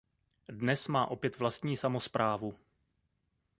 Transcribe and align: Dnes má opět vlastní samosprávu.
Dnes 0.49 0.87
má 0.87 1.05
opět 1.05 1.39
vlastní 1.39 1.77
samosprávu. 1.77 2.55